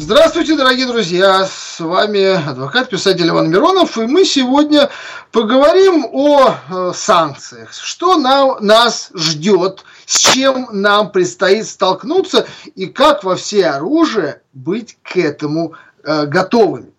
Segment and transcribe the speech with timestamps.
[0.00, 1.44] Здравствуйте, дорогие друзья!
[1.44, 4.90] С вами адвокат-писатель Иван Миронов, и мы сегодня
[5.32, 7.72] поговорим о э, санкциях.
[7.72, 14.96] Что нам, нас ждет, с чем нам предстоит столкнуться и как во все оружие быть
[15.02, 15.74] к этому
[16.04, 16.92] э, готовыми.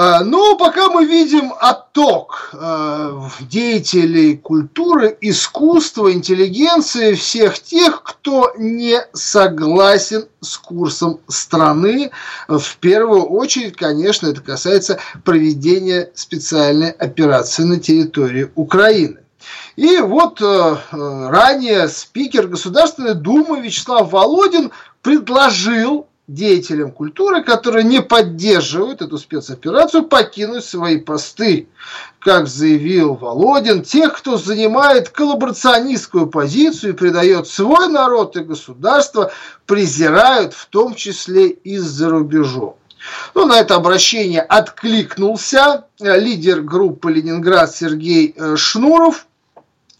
[0.00, 9.00] А, но пока мы видим отток а, деятелей культуры, искусства, интеллигенции, всех тех, кто не
[9.12, 12.12] согласен с курсом страны.
[12.46, 19.18] В первую очередь, конечно, это касается проведения специальной операции на территории Украины.
[19.74, 24.70] И вот э, ранее спикер Государственной Думы Вячеслав Володин
[25.02, 31.68] предложил деятелям культуры, которые не поддерживают эту спецоперацию, покинуть свои посты.
[32.20, 39.32] Как заявил Володин, тех, кто занимает коллаборационистскую позицию и предает свой народ и государство,
[39.66, 42.76] презирают в том числе и за рубежом.
[43.34, 49.26] Ну, на это обращение откликнулся лидер группы «Ленинград» Сергей э, Шнуров,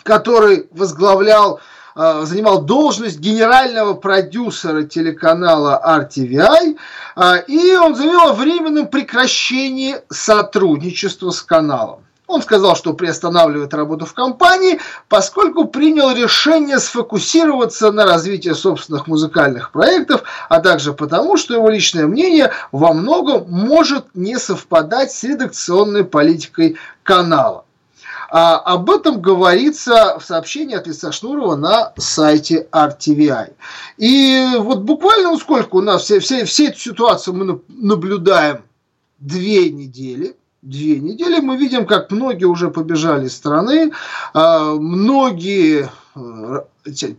[0.03, 1.63] который возглавлял Э,
[1.99, 6.77] занимал должность генерального продюсера телеканала RTVI,
[7.17, 12.05] э, и он заявил о временном прекращении сотрудничества с каналом.
[12.29, 19.73] Он сказал, что приостанавливает работу в компании, поскольку принял решение сфокусироваться на развитии собственных музыкальных
[19.73, 26.05] проектов, а также потому, что его личное мнение во многом может не совпадать с редакционной
[26.05, 27.65] политикой канала.
[28.31, 33.55] А, об этом говорится в сообщении от лица Шнурова на сайте RTVI.
[33.97, 38.65] И вот буквально сколько у нас, все, все, все эту ситуацию мы наблюдаем
[39.19, 40.37] две недели.
[40.63, 43.93] Две недели мы видим, как многие уже побежали из страны,
[44.35, 46.63] а, многие э,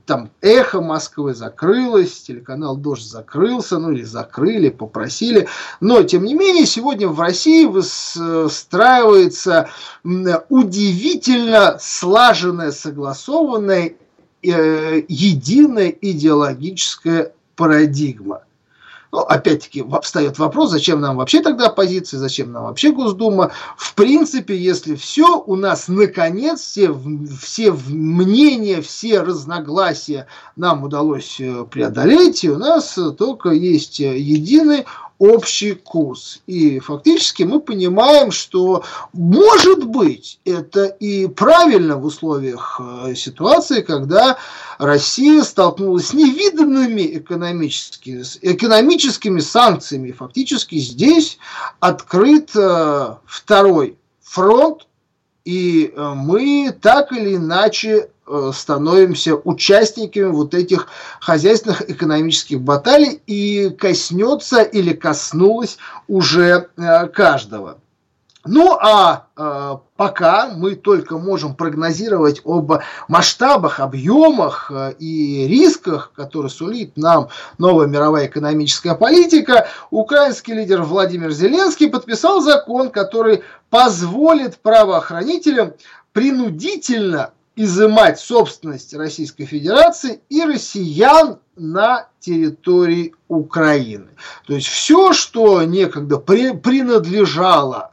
[0.05, 5.47] там эхо Москвы закрылось, телеканал Дождь закрылся, ну или закрыли, попросили.
[5.79, 9.69] Но, тем не менее, сегодня в России выстраивается
[10.03, 13.93] удивительно слаженная, согласованная,
[14.43, 18.41] э, единая идеологическая парадигма.
[19.11, 23.51] Ну, опять-таки, встает вопрос, зачем нам вообще тогда оппозиция, зачем нам вообще Госдума.
[23.75, 26.95] В принципе, если все, у нас наконец все,
[27.41, 34.85] все мнения, все разногласия нам удалось э, преодолеть, и у нас только есть единый
[35.19, 36.41] общий курс.
[36.47, 44.37] И фактически мы понимаем, что может быть это и правильно в условиях э, ситуации, когда
[44.79, 50.11] Россия столкнулась с невиданными экономическими, экономическими санкциями.
[50.11, 51.37] Фактически здесь
[51.81, 54.87] открыт э, второй фронт,
[55.43, 58.09] и э, мы так или иначе
[58.53, 60.87] становимся участниками вот этих
[61.19, 67.79] хозяйственных экономических баталий и коснется или коснулось уже э, каждого.
[68.45, 72.71] Ну а э, пока мы только можем прогнозировать об
[73.09, 81.31] масштабах, объемах э, и рисках, которые сулит нам новая мировая экономическая политика, украинский лидер Владимир
[81.31, 85.73] Зеленский подписал закон, который позволит правоохранителям
[86.13, 94.11] принудительно изымать собственность Российской Федерации и россиян на территории Украины.
[94.47, 97.88] То есть все, что некогда при, принадлежало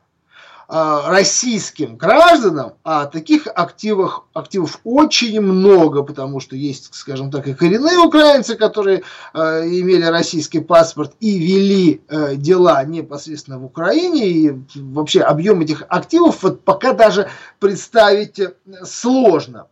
[0.69, 7.99] российским гражданам, а таких активов, активов очень много, потому что есть, скажем так, и коренные
[7.99, 9.03] украинцы, которые
[9.33, 15.85] э, имели российский паспорт и вели э, дела непосредственно в Украине, и вообще объем этих
[15.89, 17.29] активов вот пока даже
[17.61, 18.41] представить
[18.85, 19.61] сложно.
[19.61, 19.67] А,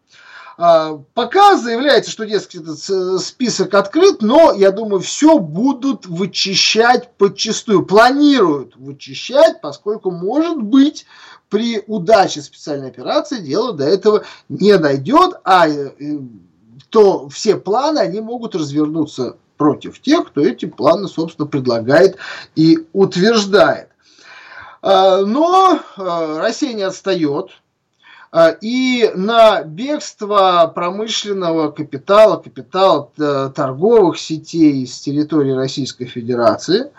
[0.56, 7.85] пока заявляется, что, дескать, этот э, список открыт, но, я думаю, все будут вычищать подчастую.
[7.85, 11.06] Планируют вычищать, поскольку, может быть,
[11.49, 15.93] при удаче специальной операции дело до этого не дойдет, а э,
[16.91, 22.17] то все планы, они могут развернуться против тех, кто эти планы, собственно, предлагает
[22.55, 23.89] и утверждает.
[24.83, 27.51] А, но э, Россия не отстает.
[28.60, 33.10] И на бегство промышленного капитала, капитала
[33.54, 36.90] торговых сетей с территории Российской Федерации,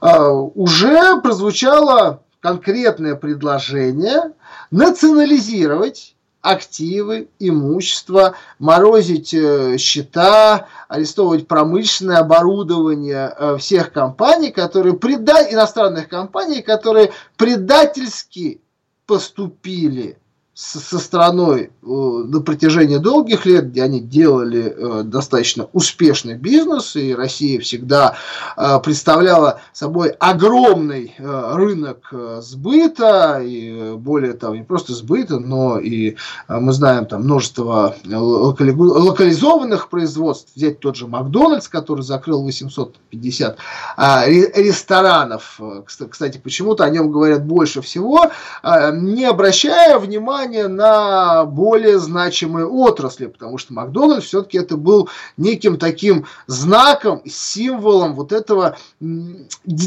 [0.00, 4.32] уже прозвучало конкретное предложение
[4.70, 15.42] национализировать активы, имущество, морозить э, счета, арестовывать промышленное оборудование э, всех компаний, которые преда...
[15.50, 18.60] иностранных компаний, которые предательски
[19.06, 20.16] поступили
[20.58, 27.14] со страной э, на протяжении долгих лет, где они делали э, достаточно успешный бизнес, и
[27.14, 28.16] Россия всегда
[28.56, 36.16] э, представляла собой огромный рынок сбыта, и более того, не просто сбыта, но и
[36.48, 43.58] мы знаем там множество локализованных производств, взять тот же Макдональдс, который закрыл 850
[43.96, 48.30] а, ресторанов, кстати, почему-то о нем говорят больше всего,
[48.64, 55.78] не обращая внимания внимание на более значимые отрасли, потому что Макдональдс все-таки это был неким
[55.78, 58.76] таким знаком, символом вот этого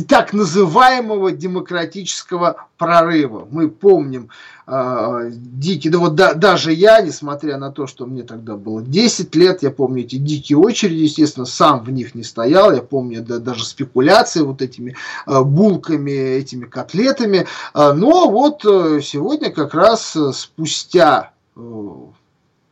[0.07, 3.47] так называемого демократического прорыва.
[3.51, 4.29] Мы помним
[4.65, 9.35] э, дикий, да вот да, даже я, несмотря на то, что мне тогда было 10
[9.35, 13.37] лет, я помню эти дикие очереди, естественно, сам в них не стоял, я помню да,
[13.37, 14.95] даже спекуляции вот этими
[15.27, 20.17] э, булками, этими котлетами, э, но вот э, сегодня как раз
[20.53, 21.59] спустя э,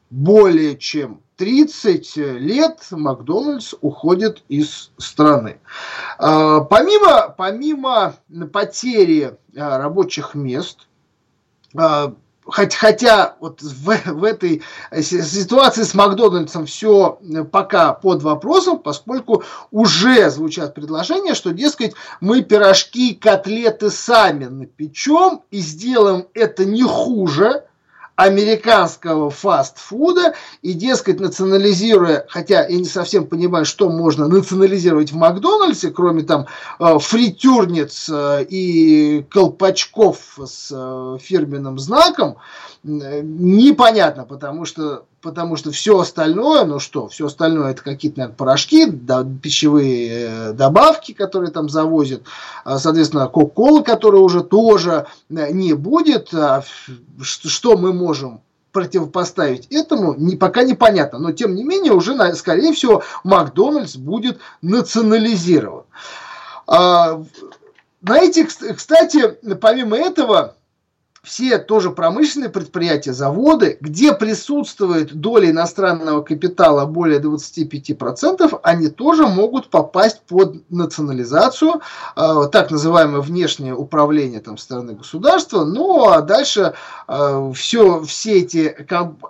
[0.09, 5.59] более чем 30 лет Макдональдс уходит из страны.
[6.17, 8.15] А, помимо, помимо
[8.51, 10.87] потери а, рабочих мест,
[11.77, 12.13] а,
[12.45, 14.63] хотя вот в, в этой
[15.01, 17.19] ситуации с Макдональдсом все
[17.51, 25.59] пока под вопросом, поскольку уже звучат предложения, что, дескать, мы пирожки, котлеты сами напечем и
[25.59, 27.68] сделаем это не хуже,
[28.19, 35.89] американского фастфуда и, дескать, национализируя, хотя я не совсем понимаю, что можно национализировать в Макдональдсе,
[35.89, 36.45] кроме там
[36.79, 42.35] э, фритюрниц э, и колпачков с э, фирменным знаком,
[42.83, 48.85] непонятно, потому что, потому что все остальное, ну что, все остальное это какие-то, наверное, порошки,
[48.85, 52.23] да, пищевые э, добавки, которые там завозят,
[52.63, 56.63] а, соответственно, кока-кола, которая уже тоже э, не будет, а
[57.21, 61.19] что мы можем противопоставить этому, не, пока непонятно.
[61.19, 65.83] Но, тем не менее, уже, скорее всего, Макдональдс будет национализирован.
[66.67, 67.23] А,
[68.01, 70.55] на эти, кстати, помимо этого,
[71.29, 79.69] все тоже промышленные предприятия, заводы, где присутствует доля иностранного капитала более 25%, они тоже могут
[79.69, 81.81] попасть под национализацию,
[82.15, 85.65] э, так называемое внешнее управление там, стороны государства.
[85.65, 86.73] Ну а дальше
[87.07, 88.75] э, все, все эти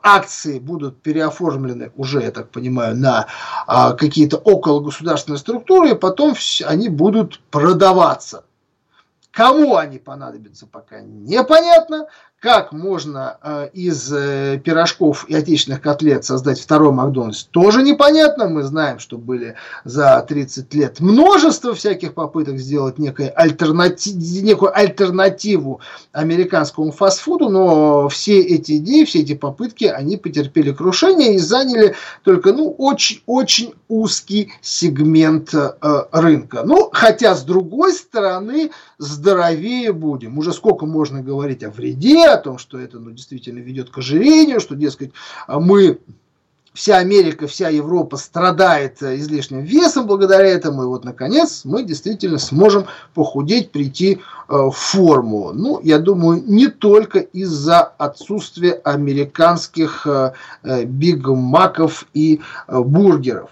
[0.02, 3.28] акции будут переоформлены уже, я так понимаю, на
[3.68, 6.34] э, какие-то около государственные структуры, и потом
[6.66, 8.44] они будут продаваться.
[9.40, 12.10] Кому они понадобятся, пока непонятно.
[12.42, 18.48] Как можно э, из э, пирожков и отечественных котлет создать второй Макдональдс, тоже непонятно.
[18.48, 25.82] Мы знаем, что были за 30 лет множество всяких попыток сделать некую, альтернатив, некую альтернативу
[26.14, 32.54] американскому фастфуду, но все эти идеи, все эти попытки, они потерпели крушение и заняли только
[32.54, 35.72] ну, очень-очень узкий сегмент э,
[36.14, 36.62] рынка.
[36.64, 40.38] Ну, хотя, с другой стороны, здоровее будем.
[40.38, 44.60] Уже сколько можно говорить о вреде, о том, что это ну, действительно ведет к ожирению,
[44.60, 45.12] что, дескать,
[45.48, 46.00] мы
[46.74, 52.38] вся Америка, вся Европа страдает э, излишним весом благодаря этому, и вот, наконец, мы действительно
[52.38, 55.52] сможем похудеть, прийти э, в форму.
[55.54, 60.34] Ну, я думаю, не только из-за отсутствия американских э,
[60.86, 63.50] бигмаков и бургеров.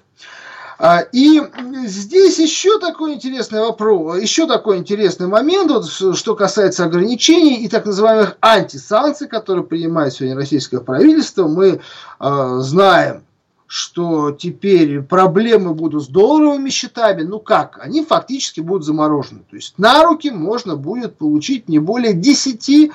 [0.79, 1.41] А, и
[1.85, 7.85] здесь еще такой интересный вопрос, еще такой интересный момент, вот, что касается ограничений и так
[7.85, 11.47] называемых антисанкций, которые принимает сегодня российское правительство.
[11.47, 11.79] Мы
[12.19, 13.23] э, знаем,
[13.65, 17.23] что теперь проблемы будут с долларовыми счетами.
[17.23, 17.79] Ну как?
[17.81, 19.41] Они фактически будут заморожены.
[19.49, 22.91] То есть на руки можно будет получить не более 10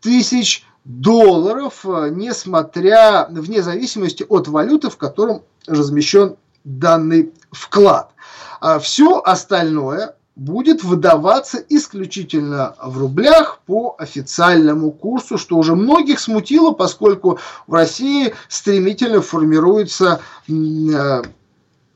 [0.00, 8.12] тысяч долларов, а, несмотря, вне зависимости от валюты, в котором размещен данный вклад.
[8.60, 16.72] А все остальное будет выдаваться исключительно в рублях по официальному курсу, что уже многих смутило,
[16.72, 21.22] поскольку в России стремительно формируется э,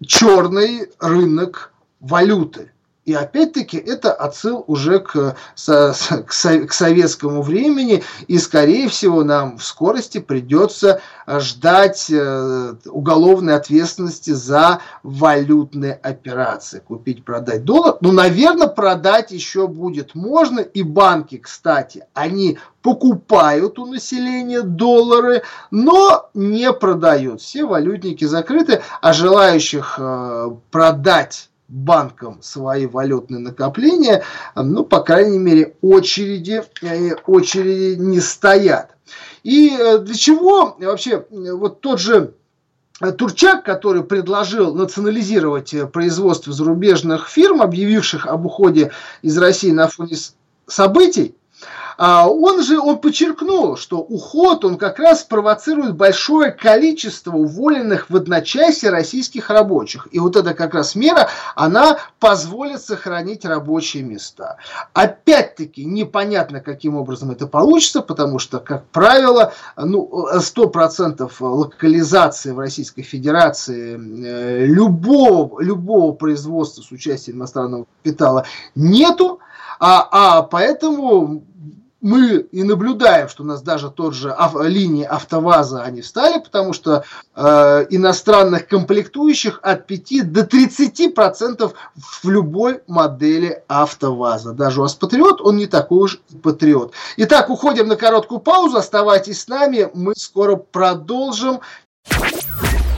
[0.06, 2.73] черный рынок валюты.
[3.04, 9.64] И опять-таки это отсыл уже к, к, к советскому времени, и скорее всего нам в
[9.64, 16.78] скорости придется ждать э, уголовной ответственности за валютные операции.
[16.78, 17.98] Купить, продать доллар.
[18.00, 20.60] Ну, наверное, продать еще будет можно.
[20.60, 27.42] И банки, кстати, они покупают у населения доллары, но не продают.
[27.42, 34.22] Все валютники закрыты, а желающих э, продать банкам свои валютные накопления,
[34.54, 38.96] ну, по крайней мере, очереди, э, очереди не стоят.
[39.42, 42.34] И э, для чего вообще вот тот же
[43.18, 50.16] Турчак, который предложил национализировать производство зарубежных фирм, объявивших об уходе из России на фоне
[50.66, 51.34] событий,
[51.98, 58.90] он же он подчеркнул, что уход он как раз провоцирует большое количество уволенных в одночасье
[58.90, 60.08] российских рабочих.
[60.10, 64.56] И вот эта как раз мера, она позволит сохранить рабочие места.
[64.92, 73.02] Опять-таки непонятно, каким образом это получится, потому что, как правило, ну, 100% локализации в Российской
[73.02, 79.40] Федерации э, любого, любого производства с участием иностранного капитала нету.
[79.78, 81.44] А, а поэтому
[82.04, 86.74] мы и наблюдаем, что у нас даже тот же ав, линии АвтоВАЗа они встали, потому
[86.74, 87.02] что
[87.34, 91.72] э, иностранных комплектующих от 5 до 30 процентов
[92.22, 94.52] в любой модели АвтоВАЗа.
[94.52, 96.92] Даже у вас Патриот, он не такой уж Патриот.
[97.16, 101.60] Итак, уходим на короткую паузу, оставайтесь с нами, мы скоро продолжим.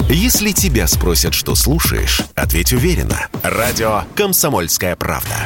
[0.09, 3.28] Если тебя спросят, что слушаешь, ответь уверенно.
[3.45, 5.37] Радио «Комсомольская правда».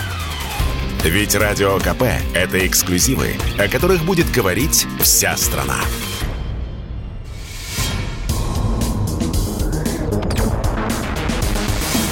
[1.03, 2.03] Ведь Радио КП–
[2.35, 5.77] это эксклюзивы, о которых будет говорить вся страна.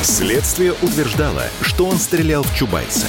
[0.02, 3.06] Следствие утверждало, что он стрелял в Чубайса.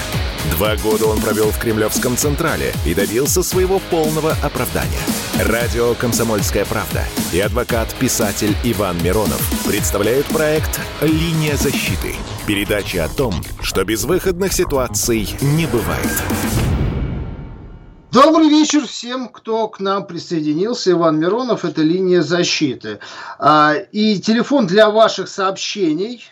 [0.51, 4.99] Два года он провел в Кремлевском Централе и добился своего полного оправдания.
[5.45, 12.15] Радио «Комсомольская правда» и адвокат-писатель Иван Миронов представляют проект «Линия защиты».
[12.49, 16.68] Передача о том, что безвыходных ситуаций не бывает.
[18.11, 20.89] Добрый вечер всем, кто к нам присоединился.
[20.89, 22.97] Иван Миронов, это линия защиты.
[23.37, 26.25] А, и телефон для ваших сообщений,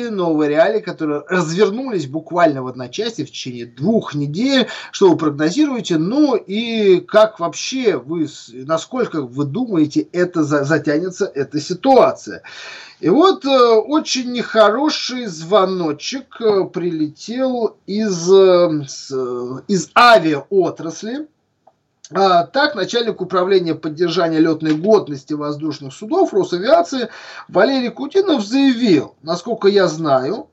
[0.05, 4.69] новые реалии, которые развернулись буквально в одночасье в течение двух недель.
[4.93, 5.99] Что вы прогнозируете?
[5.99, 12.43] Ну и как вообще вы, насколько вы думаете, это затянется, эта ситуация?
[13.00, 21.28] И вот э, очень нехороший звоночек э, прилетел из, э, из авиаотрасли.
[22.12, 27.11] А, так, начальник управления поддержания летной годности воздушных судов Росавиации
[27.49, 30.49] Валерий Кутинов заявил, насколько я знаю,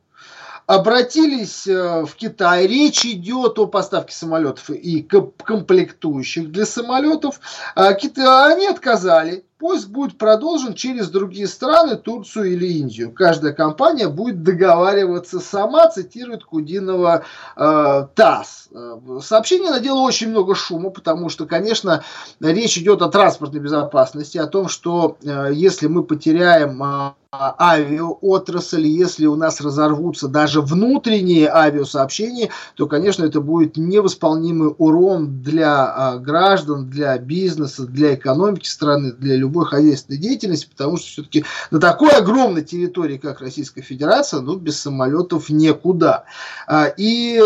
[0.68, 2.68] обратились в Китай.
[2.68, 7.40] Речь идет о поставке самолетов и комплектующих для самолетов.
[7.76, 13.14] А, они отказали Поиск будет продолжен через другие страны, Турцию или Индию.
[13.14, 17.24] Каждая компания будет договариваться сама, цитирует Кудинова
[17.56, 18.68] э, ТАСС.
[18.74, 22.04] Э, сообщение надело очень много шума, потому что, конечно,
[22.42, 27.12] речь идет о транспортной безопасности, о том, что э, если мы потеряем э,
[27.60, 35.86] авиаотрасль, если у нас разорвутся даже внутренние авиасообщения, то, конечно, это будет невосполнимый урон для
[35.86, 41.80] а, граждан, для бизнеса, для экономики страны, для любой хозяйственной деятельности, потому что все-таки на
[41.80, 46.26] такой огромной территории, как Российская Федерация, ну, без самолетов некуда.
[46.68, 47.42] А, и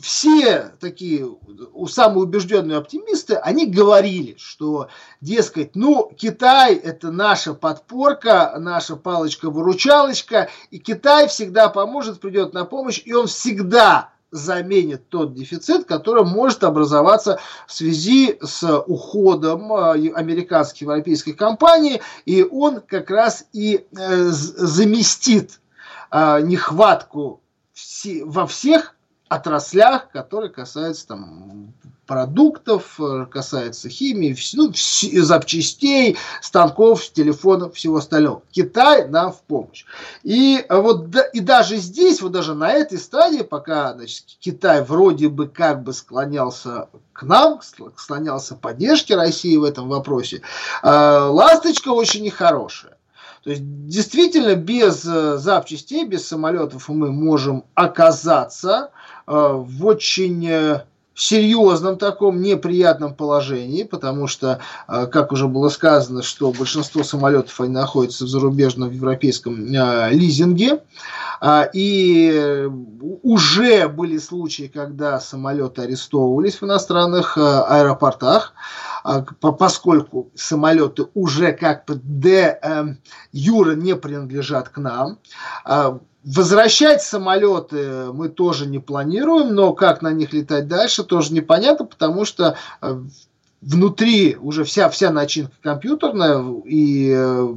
[0.00, 1.26] все такие
[1.88, 4.88] самые убежденные оптимисты, они говорили, что,
[5.20, 13.02] дескать, ну, Китай это наша подпорка, наша палочка-выручалочка, и Китай всегда поможет, придет на помощь,
[13.04, 20.86] и он всегда заменит тот дефицит, который может образоваться в связи с уходом э, американской
[20.86, 25.60] европейской компании, и он как раз и э, заместит
[26.10, 27.42] э, нехватку
[28.24, 28.96] во всех
[29.28, 31.74] отраслях, которые касаются там
[32.06, 34.72] продуктов, э, касается химии, ну,
[35.22, 38.42] запчастей, станков, телефонов, всего остального.
[38.50, 39.84] Китай нам в помощь.
[40.22, 45.48] И вот и даже здесь, вот даже на этой стадии, пока значит, Китай вроде бы
[45.48, 47.60] как бы склонялся к нам,
[47.96, 50.42] склонялся к поддержке России в этом вопросе,
[50.82, 52.96] э, ласточка очень нехорошая.
[53.44, 58.90] То есть действительно без э, запчастей, без самолетов мы можем оказаться
[59.24, 60.82] в очень
[61.14, 67.72] серьезном таком неприятном положении, потому что, э, как уже было сказано, что большинство самолетов они
[67.72, 70.80] находятся в зарубежном в европейском э, лизинге,
[71.40, 72.68] а, и
[73.22, 78.54] уже были случаи, когда самолеты арестовывались в иностранных э, аэропортах,
[79.04, 82.58] а, поскольку самолеты уже как бы де
[83.32, 85.18] юра не принадлежат к нам.
[86.24, 92.24] Возвращать самолеты мы тоже не планируем, но как на них летать дальше тоже непонятно, потому
[92.24, 93.02] что э,
[93.62, 97.54] внутри уже вся, вся начинка компьютерная, и э,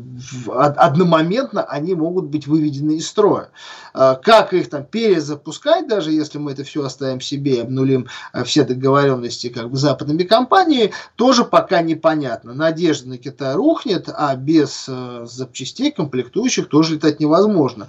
[0.47, 3.49] одномоментно они могут быть выведены из строя.
[3.95, 8.43] Э, как их там перезапускать, даже если мы это все оставим себе и обнулим э,
[8.43, 12.53] все договоренности как бы западными компаниями, тоже пока непонятно.
[12.53, 17.87] Надежда на Китай рухнет, а без запчастей, комплектующих тоже летать невозможно.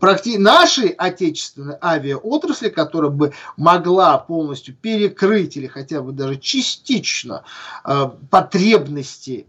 [0.00, 0.36] Практи...
[0.36, 7.37] Нашей отечественной авиаотрасли, которая бы могла полностью перекрыть или хотя бы даже частично
[7.84, 9.46] э, потребности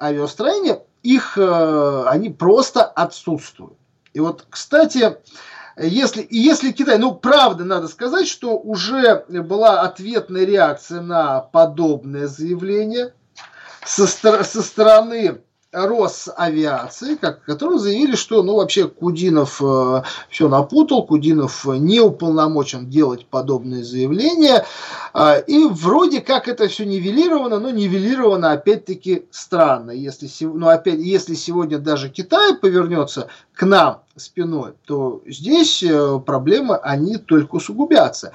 [0.00, 3.76] авиастроения, их, э, они просто отсутствуют.
[4.12, 5.16] И вот, кстати,
[5.76, 13.14] если, если Китай, ну, правда, надо сказать, что уже была ответная реакция на подобное заявление
[13.84, 15.42] со, со стороны
[15.72, 23.26] Росавиации, как, которые заявили, что ну, вообще Кудинов э, все напутал, Кудинов не уполномочен делать
[23.26, 24.64] подобные заявления.
[25.14, 29.92] Э, и вроде как это все нивелировано, но нивелировано опять-таки странно.
[29.92, 36.78] Если, ну, опять, если сегодня даже Китай повернется к нам спиной, то здесь э, проблемы,
[36.78, 38.32] они только усугубятся.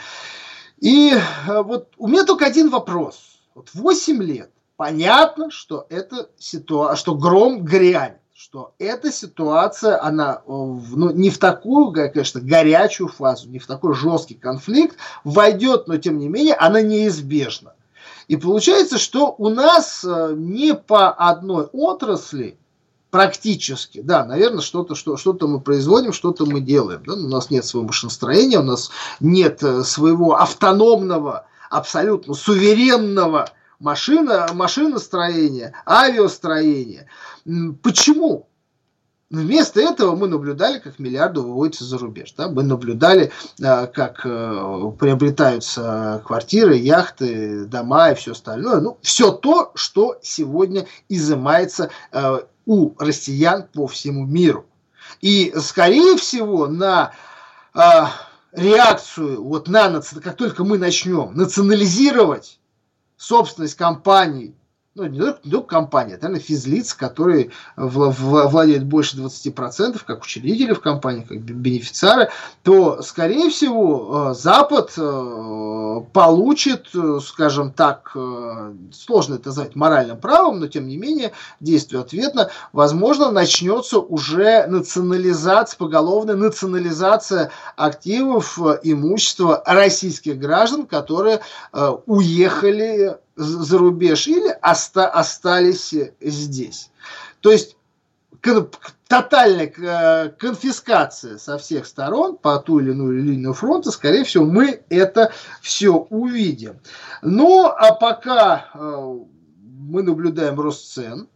[0.79, 3.39] И э, вот у меня только один вопрос.
[3.55, 11.11] Вот 8 лет понятно, что это ситуация, что гром грянет, что эта ситуация, она ну,
[11.11, 16.27] не в такую, конечно, горячую фазу, не в такой жесткий конфликт войдет, но тем не
[16.27, 17.73] менее она неизбежна.
[18.27, 22.57] И получается, что у нас э, не по одной отрасли
[23.11, 27.03] практически, да, наверное, что-то что, что мы производим, что-то мы делаем.
[27.05, 27.13] Да?
[27.13, 33.49] У нас нет своего машиностроения, у нас нет э, своего автономного, абсолютно суверенного
[33.85, 37.07] машина, машиностроение, авиастроение.
[37.83, 38.49] Почему?
[39.29, 42.33] Вместо этого мы наблюдали, как миллиарды выводятся за рубеж.
[42.37, 42.47] Да?
[42.47, 48.81] Мы наблюдали, э, как э, приобретаются квартиры, яхты, дома и все остальное.
[48.81, 54.65] Ну, все то, что сегодня изымается э, у россиян по всему миру.
[55.21, 57.11] И, скорее всего, на
[58.53, 62.59] реакцию, вот на, как только мы начнем национализировать
[63.17, 64.55] собственность компаний,
[64.95, 70.73] ну, не только, не только компания, а, наверное, физлиц, которые владеют больше 20%, как учредители
[70.73, 72.29] в компании, как бенефициары,
[72.63, 78.15] то, скорее всего, э, Запад э, получит, э, скажем так,
[78.93, 85.77] сложно это назвать моральным правом, но, тем не менее, действие ответно, возможно, начнется уже национализация,
[85.77, 91.41] поголовная национализация активов, имущества российских граждан, которые
[92.05, 96.91] уехали за рубеж или оста остались здесь.
[97.41, 97.75] То есть
[99.07, 104.81] тотальная э, конфискация со всех сторон по ту или иную линию фронта, скорее всего, мы
[104.89, 106.79] это все увидим.
[107.21, 109.17] Ну, а пока э,
[109.61, 111.27] мы наблюдаем рост цен,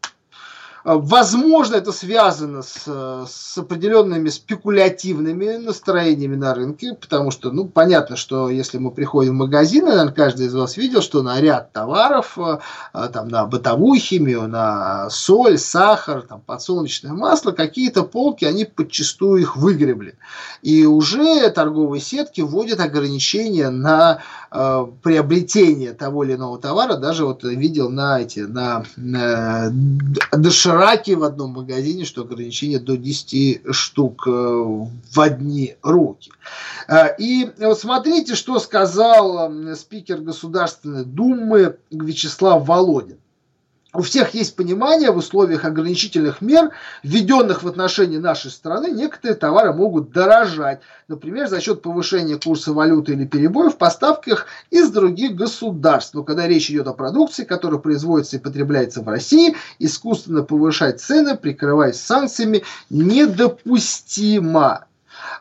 [0.98, 2.86] возможно, это связано с,
[3.28, 9.40] с определенными спекулятивными настроениями на рынке, потому что, ну, понятно, что если мы приходим в
[9.40, 12.60] магазин, наверное, каждый из вас видел, что на ряд товаров, а,
[12.94, 19.42] а, там, на бытовую химию, на соль, сахар, там, подсолнечное масло, какие-то полки, они подчастую
[19.42, 20.16] их выгребли.
[20.62, 24.22] И уже торговые сетки вводят ограничения на
[24.52, 26.96] э, приобретение того или иного товара.
[26.96, 29.72] Даже вот видел на эти, на, на
[30.80, 36.32] дошираки в одном магазине, что ограничение до 10 штук э, в одни руки.
[36.88, 43.18] Э, и вот смотрите, что сказал спикер Государственной Думы Вячеслав Володин.
[43.94, 46.72] У всех есть понимание в условиях ограничительных мер,
[47.02, 50.82] введенных в отношении нашей страны, некоторые товары могут дорожать.
[51.08, 56.14] Например, за счет повышения курса валюты или перебоев в поставках из других государств.
[56.14, 61.36] Но когда речь идет о продукции, которая производится и потребляется в России, искусственно повышать цены,
[61.36, 64.86] прикрываясь санкциями, недопустимо.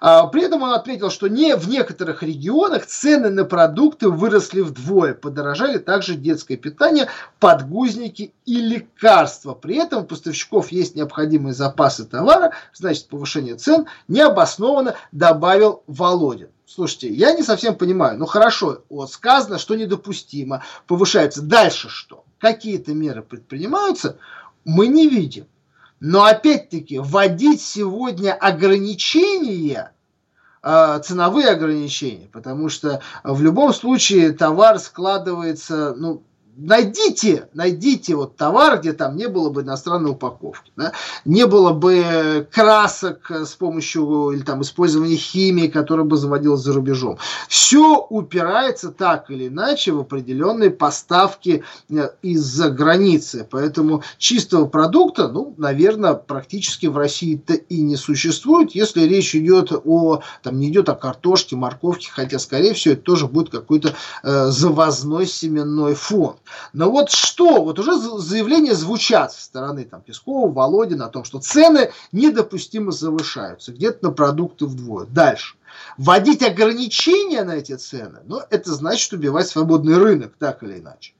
[0.00, 5.14] А, при этом он отметил, что не в некоторых регионах цены на продукты выросли вдвое.
[5.14, 7.08] Подорожали также детское питание,
[7.40, 9.54] подгузники и лекарства.
[9.54, 16.48] При этом у поставщиков есть необходимые запасы товара, значит повышение цен необоснованно добавил Володин.
[16.66, 18.18] Слушайте, я не совсем понимаю.
[18.18, 21.42] Ну хорошо, вот сказано, что недопустимо, повышается.
[21.42, 22.24] Дальше что?
[22.38, 24.18] Какие-то меры предпринимаются,
[24.64, 25.46] мы не видим.
[26.00, 29.92] Но опять-таки вводить сегодня ограничения,
[30.62, 36.22] а, ценовые ограничения, потому что в любом случае товар складывается, ну,
[36.58, 40.92] найдите, найдите вот товар, где там не было бы иностранной упаковки, да?
[41.24, 47.18] не было бы красок с помощью или там использования химии, которая бы заводилась за рубежом.
[47.48, 53.46] Все упирается так или иначе в определенные поставки э, из-за границы.
[53.48, 60.22] Поэтому чистого продукта, ну, наверное, практически в России-то и не существует, если речь идет о,
[60.42, 63.94] там не идет о картошке, морковке, хотя, скорее всего, это тоже будет какой-то
[64.24, 66.38] э, завозной семенной фонд.
[66.72, 71.40] Но вот что, вот уже заявления звучат со стороны там, Пескова, Володина о том, что
[71.40, 75.06] цены недопустимо завышаются, где-то на продукты вдвое.
[75.06, 75.56] Дальше.
[75.96, 81.12] Вводить ограничения на эти цены, ну, это значит убивать свободный рынок, так или иначе.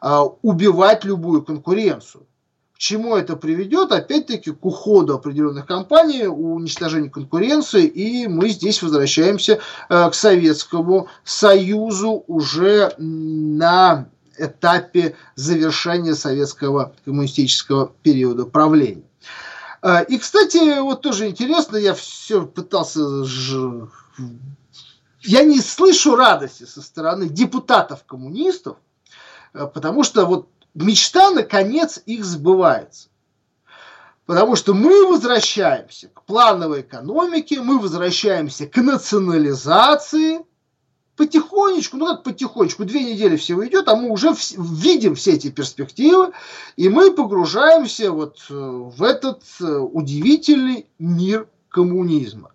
[0.00, 2.26] А, убивать любую конкуренцию.
[2.74, 3.92] К чему это приведет?
[3.92, 12.24] Опять-таки к уходу определенных компаний, уничтожению конкуренции, и мы здесь возвращаемся э, к Советскому Союзу
[12.26, 19.04] уже на этапе завершения советского коммунистического периода правления.
[19.82, 23.00] А, и, кстати, вот тоже интересно, я все пытался...
[25.26, 28.76] Я не слышу радости со стороны депутатов-коммунистов,
[29.52, 33.08] а, потому что вот мечта, наконец, их сбывается.
[34.26, 40.40] Потому что мы возвращаемся к плановой экономике, мы возвращаемся к национализации–
[41.16, 45.50] потихонечку, ну как потихонечку, две недели всего идет, а мы уже в, видим все эти
[45.50, 46.32] перспективы,
[46.76, 52.50] и мы погружаемся вот э, в этот э, удивительный мир коммунизма.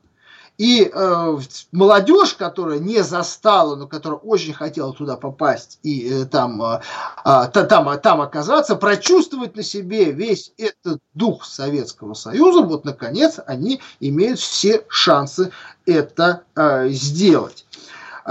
[0.58, 1.38] И э,
[1.72, 6.82] молодежь, которая не застала, но которая очень хотела туда попасть и э, там, э,
[7.24, 13.80] э, там, там оказаться, прочувствовать на себе весь этот дух Советского Союза, вот наконец они
[14.02, 15.54] имеют все шансы
[15.86, 17.66] это э, сделать.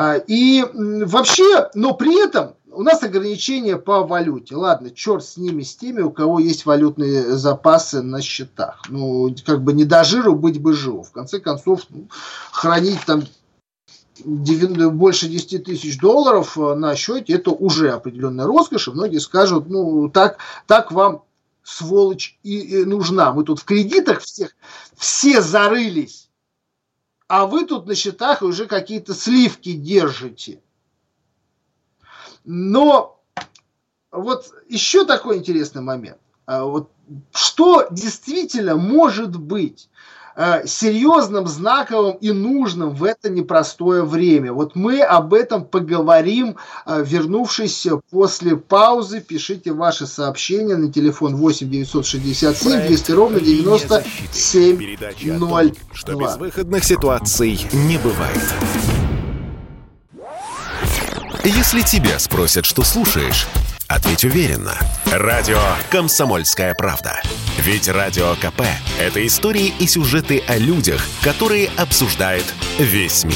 [0.00, 4.54] А, и вообще, но при этом у нас ограничения по валюте.
[4.54, 8.82] Ладно, черт с ними, с теми, у кого есть валютные запасы на счетах.
[8.88, 11.02] Ну, как бы не до жиру быть бы живу.
[11.02, 12.06] В конце концов, ну,
[12.52, 13.24] хранить там
[14.24, 18.86] больше 10 тысяч долларов э, на счете, это уже определенная роскошь.
[18.86, 21.24] И многие скажут, ну, так, так вам
[21.64, 23.32] сволочь и, и нужна.
[23.32, 24.54] Мы тут в кредитах всех,
[24.96, 26.27] все зарылись
[27.28, 30.60] а вы тут на счетах уже какие-то сливки держите.
[32.44, 33.20] Но
[34.10, 36.18] вот еще такой интересный момент.
[36.46, 36.90] А вот
[37.32, 39.90] что действительно может быть
[40.66, 44.52] серьезным, знаковым и нужным в это непростое время.
[44.52, 49.20] Вот мы об этом поговорим, э, вернувшись после паузы.
[49.20, 54.96] Пишите ваши сообщения на телефон 8 967 200 ровно 97
[55.38, 55.74] 0.
[55.92, 58.54] Что безвыходных ситуаций не бывает.
[61.44, 63.48] Если тебя спросят, что слушаешь,
[63.88, 64.74] ответь уверенно.
[65.06, 65.58] Радио
[65.90, 67.20] «Комсомольская правда».
[67.58, 68.62] Ведь Радио КП–
[69.00, 72.44] это истории и сюжеты о людях, которые обсуждает
[72.78, 73.34] весь мир.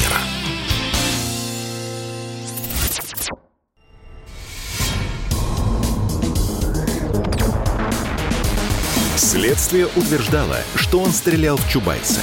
[9.17, 12.21] Следствие утверждало, что он стрелял в Чубайса.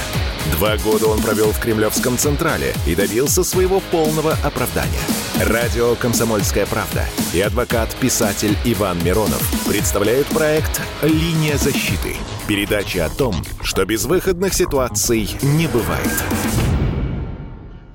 [0.53, 5.01] Два года он провел в Кремлевском Централе и добился своего полного оправдания–
[5.45, 12.15] Радио «Комсомольская правда» и адвокат-писатель Иван Миронов представляют проект «Линия защиты».
[12.47, 16.11] Передача о том, что безвыходных ситуаций не бывает.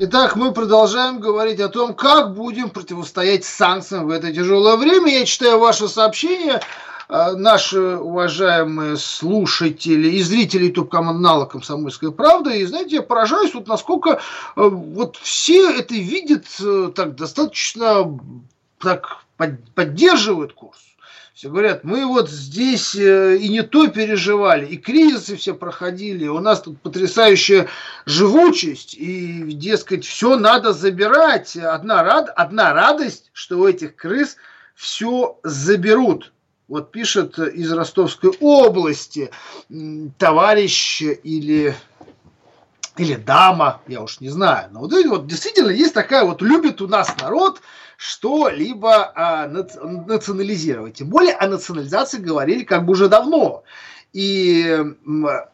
[0.01, 5.21] Итак, мы продолжаем говорить о том, как будем противостоять санкциям в это тяжелое время.
[5.21, 6.61] Я читаю ваше сообщение.
[7.09, 12.51] А, наши уважаемые слушатели и зрители YouTube-канала «Комсомольская правда».
[12.51, 14.19] И, знаете, я поражаюсь, вот насколько э,
[14.57, 18.19] вот все это видят э, так достаточно
[18.79, 19.19] так
[19.75, 20.79] поддерживают курс.
[21.33, 26.41] Все говорят, мы вот здесь э, и не то переживали, и кризисы все проходили, у
[26.41, 27.69] нас тут потрясающая
[28.05, 31.57] живучесть, и, дескать, все надо забирать.
[31.57, 34.37] Одна, рад, одна радость, что у этих крыс
[34.75, 36.33] все заберут.
[36.69, 39.31] Вот пишет из Ростовской области
[40.19, 41.75] товарищ или
[42.97, 44.71] или дама, я уж не знаю.
[44.73, 47.61] Но вот, вот действительно есть такая вот, любит у нас народ
[47.99, 50.95] что-либо а, национализировать.
[50.95, 53.65] Тем более о национализации говорили как бы уже давно.
[54.13, 54.83] И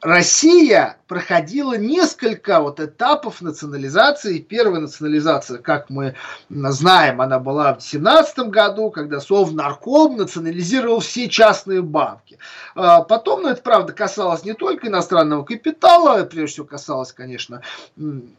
[0.01, 4.38] Россия проходила несколько вот этапов национализации.
[4.38, 6.14] Первая национализация, как мы
[6.48, 12.38] знаем, она была в 2017 году, когда Совнарком национализировал все частные банки.
[12.75, 17.61] А потом, ну это правда касалось не только иностранного капитала, прежде всего касалось, конечно,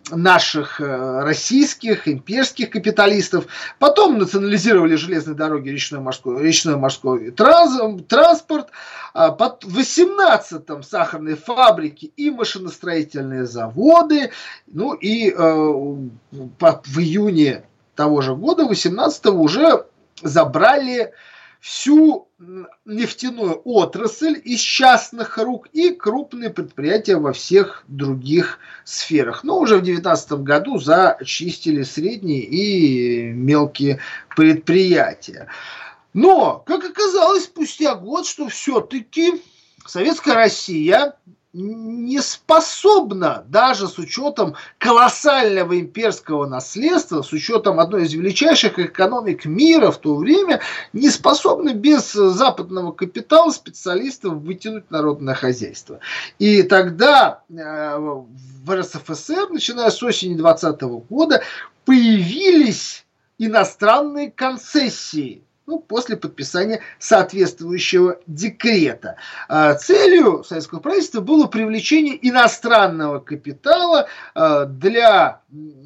[0.10, 3.46] наших э, российских, имперских капиталистов.
[3.78, 8.70] Потом национализировали железные дороги, речной морской, речной морской транс, транспорт.
[9.14, 12.32] А в 18-м сахарные фабрики и
[12.64, 14.32] машиностроительные заводы.
[14.68, 17.64] Ну и э, в июне
[17.96, 19.86] того же года, 18-го, уже
[20.22, 21.12] забрали
[21.60, 22.28] всю
[22.84, 29.44] нефтяную отрасль из частных рук и крупные предприятия во всех других сферах.
[29.46, 34.00] Но уже в 2019 году зачистили средние и мелкие
[34.36, 35.48] предприятия.
[36.14, 39.42] Но, как оказалось, спустя год, что все-таки
[39.86, 41.16] Советская Россия
[41.54, 49.92] не способна, даже с учетом колоссального имперского наследства, с учетом одной из величайших экономик мира
[49.92, 50.62] в то время,
[50.94, 56.00] не способна без западного капитала специалистов вытянуть народное хозяйство.
[56.40, 61.44] И тогда э, в РСФСР, начиная с осени 2020 года,
[61.86, 63.06] появились
[63.38, 69.16] иностранные концессии ну, после подписания соответствующего декрета.
[69.48, 75.42] А, целью советского правительства было привлечение иностранного капитала а, для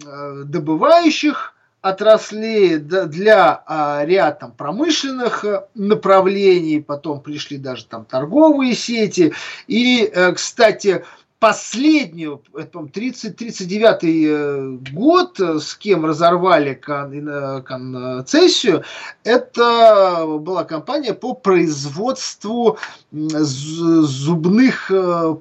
[0.06, 9.32] а, добывающих отраслей для ряд там, промышленных направлений, потом пришли даже там торговые сети.
[9.68, 11.06] И, э, кстати,
[11.39, 18.84] последнюю, это, 30-39 э, год, э, с кем разорвали э, концессию,
[19.23, 22.78] это была компания по производству
[23.12, 24.91] зубных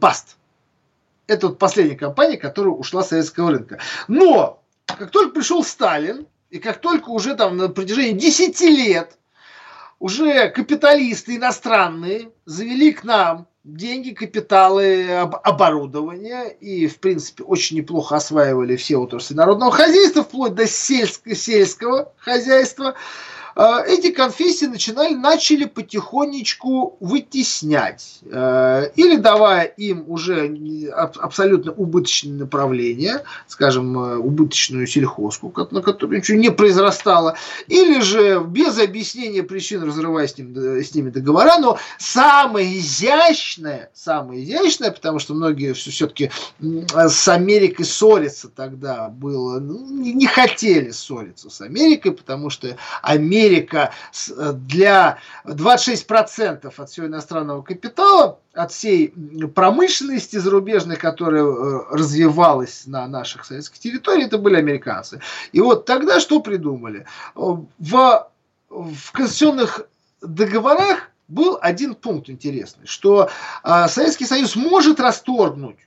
[0.00, 0.36] паст.
[1.26, 3.80] Это вот последняя компания, которая ушла с советского рынка.
[4.06, 9.18] Но, как только пришел Сталин, и как только уже там на протяжении 10 лет
[9.98, 18.76] уже капиталисты иностранные завели к нам деньги, капиталы, оборудование и, в принципе, очень неплохо осваивали
[18.76, 22.94] все отрасли народного хозяйства, вплоть до сельского, сельского хозяйства.
[23.58, 30.54] А, эти конфессии начинали, начали потихонечку вытеснять э, или давая им уже
[30.92, 38.78] абсолютно убыточное направление, скажем, э, убыточную сельхозку, на которую ничего не произрастало, или же без
[38.78, 45.32] объяснения причин разрывая с, ним, с ними договора, но самое изящное, самое изящное, потому что
[45.32, 52.76] многие все-таки с Америкой ссориться тогда было, ну, не хотели ссориться с Америкой, потому что
[53.00, 53.92] Америка Америка
[54.36, 59.14] э, для 26% от всего иностранного капитала, от всей
[59.54, 65.20] промышленности зарубежной, которая э, развивалась на наших советских территориях, это были американцы.
[65.52, 67.06] И вот тогда что придумали?
[67.34, 68.28] В,
[68.68, 69.86] в конституционных
[70.20, 73.30] договорах был один пункт интересный, что
[73.64, 75.78] э, Советский Союз может расторгнуть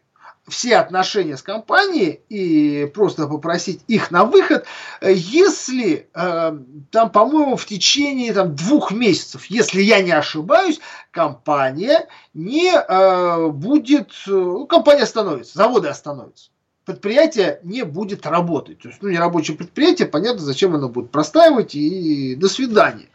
[0.50, 4.66] все отношения с компанией и просто попросить их на выход,
[5.02, 6.58] если э,
[6.92, 10.80] там, по-моему, в течение там, двух месяцев, если я не ошибаюсь,
[11.12, 16.50] компания не э, будет, ну, компания остановится, заводы остановятся
[16.90, 18.80] предприятие не будет работать.
[18.80, 23.10] То есть, ну, не рабочее предприятие, понятно, зачем оно будет простаивать и до свидания.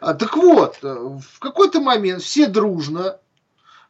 [0.00, 3.18] А, так вот, э, в какой-то момент все дружно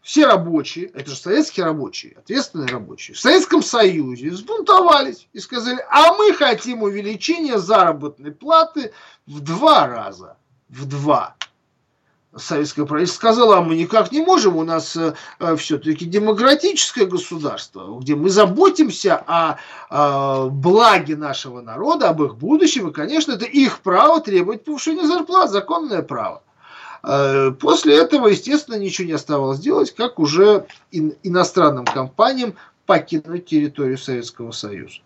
[0.06, 6.14] все рабочие, это же советские рабочие, ответственные рабочие, в Советском Союзе взбунтовались и сказали, а
[6.14, 8.92] мы хотим увеличения заработной платы
[9.26, 10.36] в два раза.
[10.68, 11.34] В два.
[12.36, 17.98] Советское правительство сказало, а мы никак не можем, у нас э, э все-таки демократическое государство,
[17.98, 19.58] где мы заботимся о,
[19.90, 25.50] о благе нашего народа, об их будущем, и, конечно, это их право требовать повышения зарплат,
[25.50, 26.44] законное право.
[27.06, 34.50] Э, после этого, естественно, ничего не оставалось делать, как уже иностранным компаниям покинуть территорию Советского
[34.50, 34.96] Союза.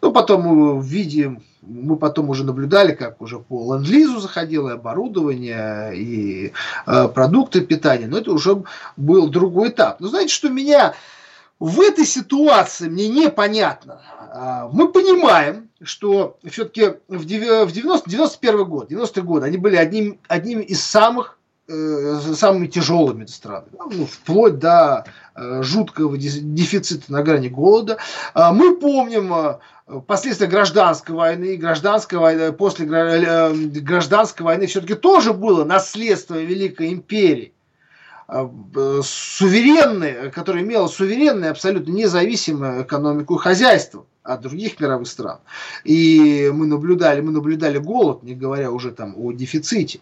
[0.00, 6.52] Ну, потом мы видим, мы потом уже наблюдали, как уже по ленд-лизу заходило оборудование и
[6.86, 8.62] э, продукты питания, но это уже
[8.96, 10.00] был другой этап.
[10.00, 10.94] Но знаете, что меня
[11.58, 14.00] в этой ситуации мне непонятно.
[14.30, 20.62] А, мы понимаем, что все-таки в 90, 91 год, 90 год, они были одним, одними
[20.62, 21.37] из самых
[21.68, 25.04] самыми тяжелыми странами, ну, вплоть до
[25.34, 27.98] э, жуткого дефицита на грани голода.
[28.32, 35.64] А, мы помним э, последствия гражданской войны, гражданской войны, после гражданской войны все-таки тоже было
[35.64, 37.52] наследство Великой империи.
[38.28, 38.50] А,
[39.02, 45.40] суверенной, которая имела суверенную, абсолютно независимую экономику и хозяйство от других мировых стран.
[45.84, 50.00] И мы наблюдали, мы наблюдали голод, не говоря уже там о дефиците.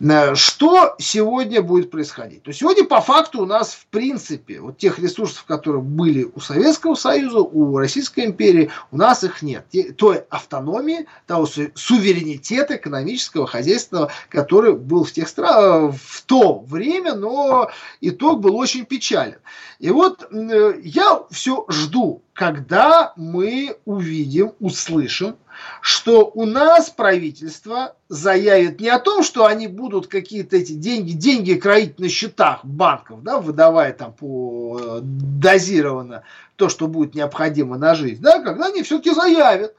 [0.00, 2.42] Э, что сегодня будет происходить?
[2.42, 6.94] То сегодня по факту у нас в принципе вот тех ресурсов, которые были у Советского
[6.94, 9.66] Союза, у Российской империи, у нас их нет.
[9.96, 17.70] Той автономии, того суверенитета экономического, хозяйственного, который был в тех странах в то время, но
[18.00, 19.38] итог был очень печален.
[19.78, 25.36] И вот э, я все жду, когда мы увидим, услышим
[25.80, 31.54] что у нас правительство заявит не о том, что они будут какие-то эти деньги, деньги
[31.54, 36.22] кроить на счетах банков, да, выдавая там по э, дозированно
[36.56, 39.74] то, что будет необходимо на жизнь, да, когда они все-таки заявят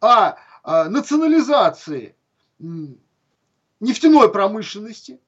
[0.00, 2.16] о, национализации
[3.78, 5.20] нефтяной промышленности,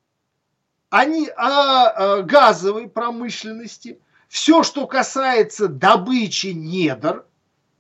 [0.91, 7.25] они о газовой промышленности, все, что касается добычи недр,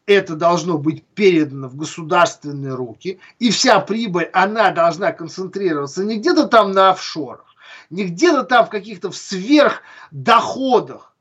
[0.09, 6.49] это должно быть передано в государственные руки, и вся прибыль, она должна концентрироваться не где-то
[6.49, 7.45] там на офшорах,
[7.91, 11.15] не где-то там в каких-то сверхдоходах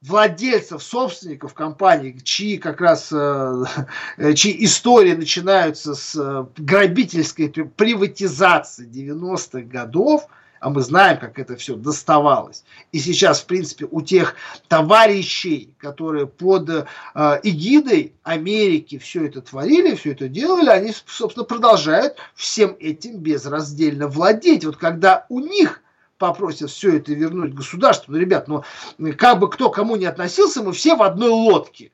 [0.00, 3.64] владельцев, собственников компаний, чьи как раз, э,
[4.34, 10.26] чьи истории начинаются с э, грабительской приватизации 90-х годов–
[10.62, 12.62] а мы знаем, как это все доставалось.
[12.92, 14.36] И сейчас, в принципе, у тех
[14.68, 16.84] товарищей, которые под э,
[17.42, 24.64] эгидой Америки все это творили, все это делали, они, собственно, продолжают всем этим безраздельно владеть.
[24.64, 25.82] Вот когда у них
[26.16, 28.62] попросят все это вернуть государству, ну, ребят, ну,
[29.18, 31.90] как бы кто кому не относился, мы все в одной лодке.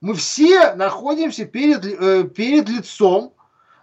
[0.00, 3.34] Мы все находимся перед, э, перед лицом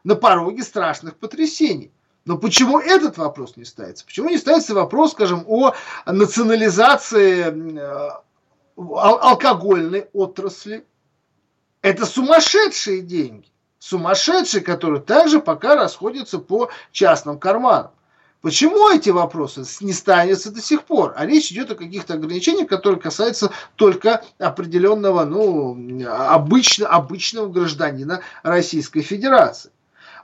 [0.05, 1.91] на пороге страшных потрясений.
[2.25, 4.05] Но почему этот вопрос не ставится?
[4.05, 5.73] Почему не ставится вопрос, скажем, о
[6.05, 8.09] национализации э,
[8.77, 10.85] алкогольной отрасли?
[11.81, 13.47] Это сумасшедшие деньги.
[13.77, 17.91] Сумасшедшие, которые также пока расходятся по частным карманам.
[18.39, 21.13] Почему эти вопросы не ставятся до сих пор?
[21.17, 29.01] А речь идет о каких-то ограничениях, которые касаются только определенного, ну, обычно, обычного гражданина Российской
[29.01, 29.71] Федерации.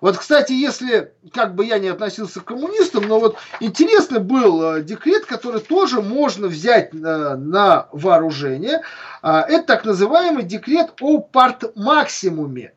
[0.01, 4.81] Вот, кстати, если, как бы я не относился к коммунистам, но вот интересный был э,
[4.81, 8.81] декрет, который тоже можно взять на, на вооружение.
[9.21, 12.73] А, это так называемый декрет о партмаксимуме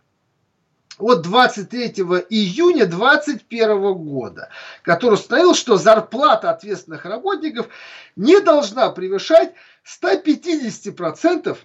[0.99, 1.89] от 23
[2.31, 4.49] июня 2021 года,
[4.83, 7.69] который установил, что зарплата ответственных работников
[8.17, 9.53] не должна превышать
[9.85, 11.57] 150%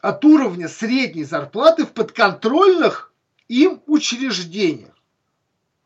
[0.00, 3.13] от уровня средней зарплаты в подконтрольных
[3.48, 4.94] им учреждениях.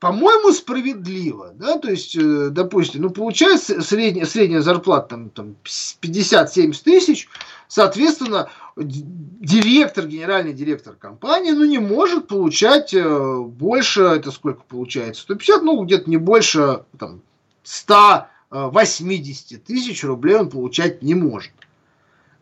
[0.01, 6.85] По-моему, справедливо, да, то есть, э, допустим, ну, получается средняя, средняя зарплата там, там 50-70
[6.85, 7.29] тысяч,
[7.67, 15.63] соответственно, директор, генеральный директор компании, ну, не может получать э, больше, это сколько получается, 150,
[15.63, 17.21] ну, где-то не больше, там,
[17.65, 21.51] 180 э, тысяч рублей он получать не может.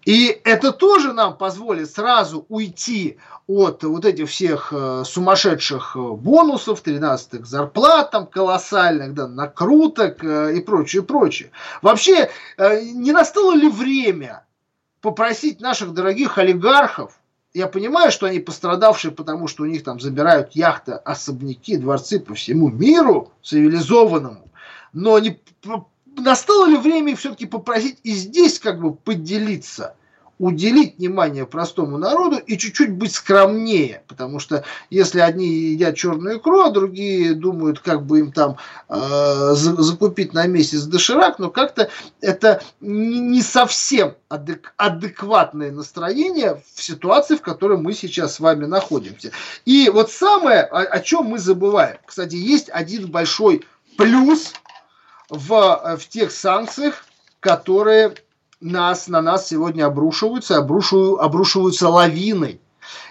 [0.07, 6.81] И это тоже нам позволит сразу уйти от вот этих всех э, сумасшедших э, бонусов,
[6.85, 11.51] 13-х зарплат там колоссальных, да, накруток э, и прочее, прочее.
[11.83, 14.45] Вообще, не настало ли время
[15.01, 17.19] попросить наших дорогих олигархов,
[17.53, 22.35] я понимаю, что они пострадавшие, потому что у них там забирают яхты, особняки, дворцы по
[22.35, 24.49] всему миру цивилизованному,
[24.93, 25.41] но не
[26.17, 29.95] настало ли время все-таки попросить и здесь как бы поделиться–
[30.39, 36.61] уделить внимание простому народу и чуть-чуть быть скромнее, потому что если одни едят черную икру,
[36.61, 38.57] а другие думают, как бы им там
[38.89, 47.37] э, закупить на месяц доширак, но как-то это не совсем адек адекватное настроение в ситуации,
[47.37, 49.33] в которой мы сейчас с вами находимся.
[49.65, 53.65] И вот самое, о, о чем мы забываем, кстати, есть один большой
[53.97, 54.53] плюс
[55.29, 57.05] в, в тех санкциях,
[57.41, 58.15] которые
[58.61, 62.61] нас, на нас сегодня обрушиваются, обрушиваются, обрушиваются лавиной.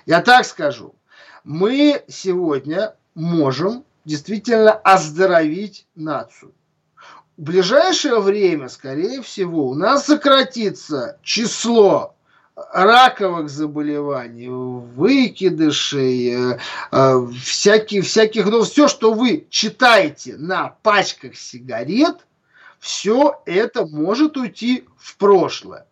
[0.06, 0.96] Я так скажу,
[1.44, 6.54] мы сегодня можем действительно оздоровить нацию.
[7.38, 12.15] В ближайшее время, скорее всего, у нас сократится число
[12.56, 16.60] раковых заболеваний, выкидышей, э,
[16.92, 22.16] э, всяких, всяких, ну, все, что вы читаете на пачках сигарет,
[22.80, 25.86] все это может уйти в прошлое.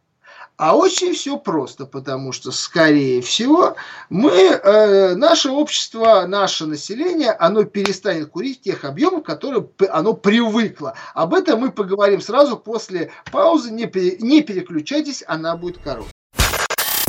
[0.55, 3.75] А очень все просто, потому что, скорее всего,
[4.09, 10.93] мы, э, наше общество, наше население, оно перестанет курить тех объемов, которые оно привыкло.
[11.15, 13.71] Об этом мы поговорим сразу после паузы.
[13.71, 13.91] Не,
[14.21, 16.13] не переключайтесь, она будет короткой.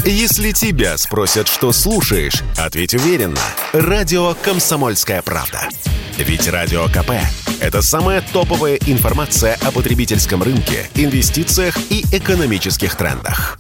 [0.07, 3.41] Если тебя спросят, что слушаешь, ответь уверенно.
[3.73, 5.71] Радио «Комсомольская правда».
[6.19, 7.13] Ведь Радио КП–
[7.61, 13.59] это самая топовая информация о потребительском рынке, инвестициях и экономических трендах.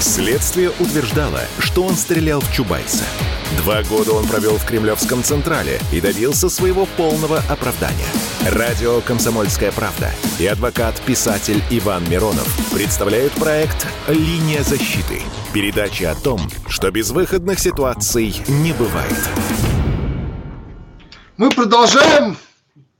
[0.00, 3.04] Следствие утверждало, что он стрелял в Чубайса–
[3.58, 8.08] Два года он провел в Кремлевском Централе и добился своего полного оправдания.
[8.50, 15.22] Радио «Комсомольская правда» и адвокат-писатель Иван Миронов представляют проект «Линия защиты».
[15.54, 19.16] Передача о том, что безвыходных ситуаций не бывает.
[21.36, 22.36] Мы продолжаем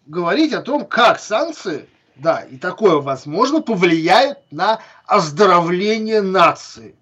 [0.07, 6.95] говорить о том, как санкции, да, и такое возможно, повлияют на оздоровление нации.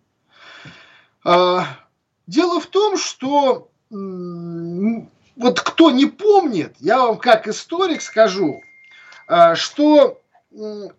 [1.25, 1.67] А,
[2.31, 3.69] Дело в том, что
[5.41, 8.63] вот кто не помнит, я вам как историк скажу,
[9.27, 10.21] а, что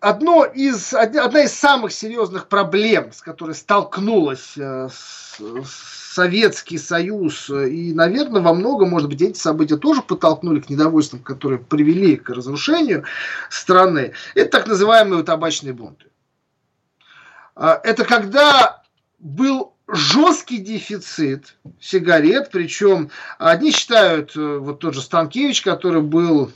[0.00, 4.88] одно из, одна из самых серьезных проблем, с которой столкнулась э,
[5.64, 11.60] Советский Союз, и, наверное, во многом, может быть, эти события тоже подтолкнули к недовольствам, которые
[11.60, 13.04] привели к разрушению
[13.48, 16.06] страны, это так называемые табачные бунты.
[17.54, 18.82] А, это когда
[19.20, 26.50] был жесткий дефицит сигарет, причем одни считают, э, вот тот же Станкевич, который был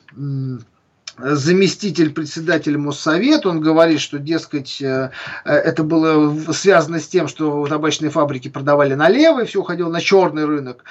[1.19, 5.11] заместитель председателя Моссовета, он говорит, что, дескать, э,
[5.45, 10.45] это было связано с тем, что табачные фабрики продавали налево, и все уходило на черный
[10.45, 10.85] рынок.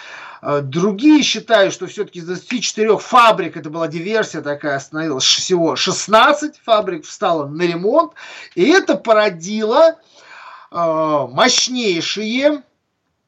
[0.61, 7.05] Другие считают, что все-таки из 24 фабрик, это была диверсия такая, остановилась всего 16 фабрик,
[7.05, 8.13] встала на ремонт,
[8.53, 9.97] и это породило
[10.75, 12.63] мощнейшие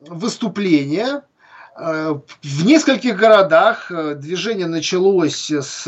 [0.02, 1.24] выступления
[1.80, 5.86] э, в нескольких городах э, движение началось с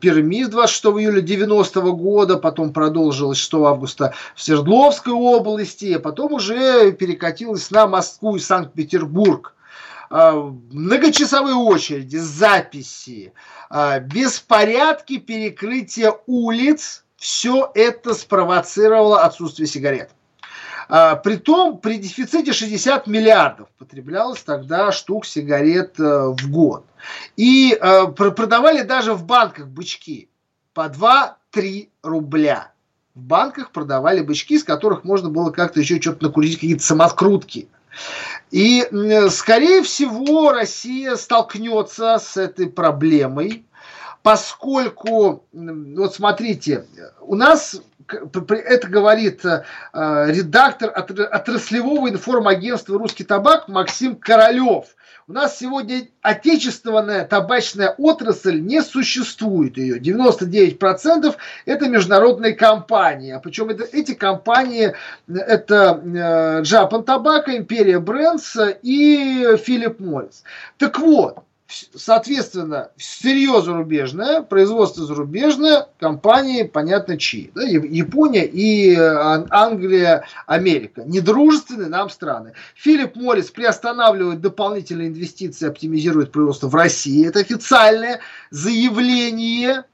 [0.00, 6.92] Перми 26 июля 90 года, потом продолжилось 6 августа в Свердловской области, а потом уже
[6.92, 9.54] перекатилось на Москву и Санкт-Петербург.
[10.10, 13.32] Многочасовые очереди, записи,
[14.02, 20.13] беспорядки, перекрытие улиц, все это спровоцировало отсутствие сигарет.
[20.88, 26.84] А, притом при дефиците 60 миллиардов потреблялось тогда штук сигарет э, в год.
[27.36, 30.28] И э, продавали даже в банках бычки
[30.72, 32.72] по 2-3 рубля.
[33.14, 37.68] В банках продавали бычки, с которых можно было как-то еще что-то накурить, какие-то самоскрутки.
[38.50, 38.88] И,
[39.30, 43.64] скорее всего, Россия столкнется с этой проблемой,
[44.22, 46.86] поскольку, вот смотрите,
[47.20, 54.86] у нас это говорит э, редактор отраслевого информагентства «Русский табак» Максим Королев.
[55.26, 59.98] У нас сегодня отечественная табачная отрасль не существует ее.
[59.98, 61.34] 99%
[61.64, 63.32] это международные компании.
[63.32, 64.94] А причем это, эти компании
[65.26, 70.42] это э, Japan Tobacco, Imperia Brands и Philip Morris.
[70.76, 77.50] Так вот, соответственно, сырье зарубежное, производство зарубежное, компании, понятно, чьи.
[77.54, 81.02] Да, Япония и э, Англия, Америка.
[81.06, 82.52] Недружественные нам страны.
[82.74, 87.26] Филипп Моррис приостанавливает дополнительные инвестиции, оптимизирует производство в России.
[87.26, 89.84] Это официальное заявление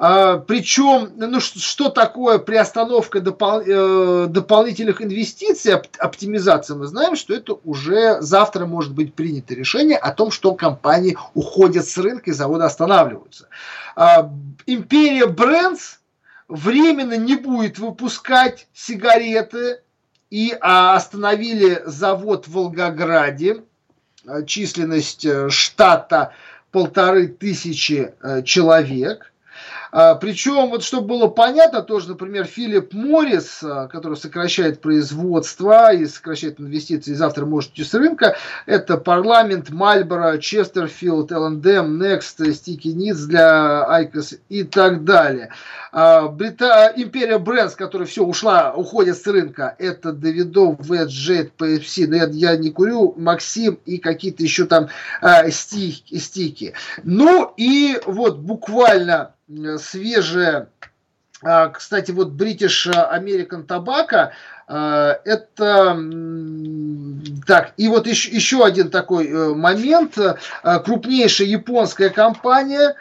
[0.00, 7.58] причем, ну что такое приостановка допол э, дополнительных инвестиций, оп оптимизация, мы знаем, что это
[7.64, 12.64] уже завтра может быть принято решение о том, что компании уходят с рынка и заводы
[12.64, 13.48] останавливаются.
[13.94, 14.32] А,
[14.64, 15.96] Империя Брендс
[16.48, 19.82] временно не будет выпускать сигареты
[20.30, 23.64] и а, остановили завод в Волгограде,
[24.26, 26.32] а, численность э, штата
[26.70, 29.32] полторы тысячи э, человек.
[29.92, 36.06] А, причем, вот чтобы было понятно, тоже, например, Philip Morris, а, который сокращает производство и
[36.06, 38.36] сокращает инвестиции, завтра может уйти с рынка,
[38.66, 45.50] это Parliament, Marlboro, Chesterfield, L&M, Next, стики Heets для IQOS и так далее.
[45.92, 46.92] А, Брита...
[46.96, 52.26] Imperial Brands, которая все ушла, уходит с рынка, это Davidoff, West, Jade, P&S, но я,
[52.26, 54.88] я не курю, Максим и какие-то еще там
[55.20, 56.74] а, стики, стики.
[57.02, 59.34] Ну и вот буквально
[59.78, 60.68] свежая
[61.72, 64.30] кстати, вот British American Tobacco,
[64.68, 65.96] это
[67.46, 70.18] так, и вот еще, еще один такой э, момент.
[70.84, 72.94] Крупнейшая японская компания,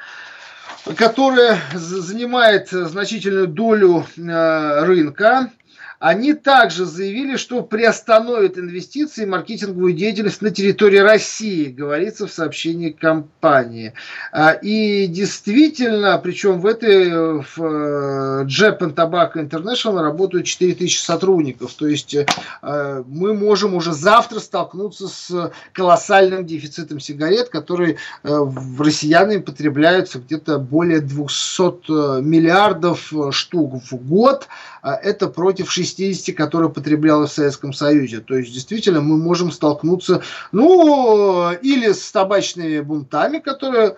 [0.95, 5.51] которая занимает значительную долю э, рынка,
[5.99, 12.91] они также заявили, что приостановят инвестиции и маркетинговую деятельность на территории России, говорится в сообщении
[12.91, 13.93] компании.
[14.31, 17.09] А, и действительно, причем в этой
[17.41, 21.73] в э, Japan Tobacco International работают 4000 сотрудников.
[21.73, 28.45] То есть э, мы можем уже завтра столкнуться с колоссальным дефицитом сигарет, которые э,
[28.79, 34.47] россиянами потребляются где-то более 200 миллиардов штук в год.
[34.81, 35.88] А это против 60,
[36.31, 38.19] которые потребляла в Советском Союзе.
[38.19, 40.21] То есть, действительно, мы можем столкнуться,
[40.51, 43.95] ну, или с табачными бунтами, которые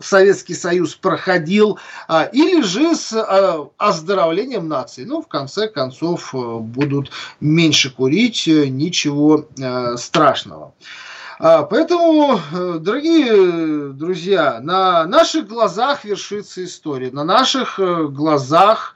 [0.00, 1.78] Советский Союз проходил,
[2.08, 5.04] а, или же с а, оздоровлением нации.
[5.04, 10.74] Ну, в конце концов, э, будут меньше курить, э, ничего э, страшного.
[11.36, 12.38] Поэтому,
[12.78, 17.80] дорогие друзья, на наших глазах вершится история, на наших
[18.12, 18.94] глазах